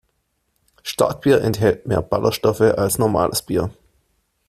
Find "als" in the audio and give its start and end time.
2.61-2.97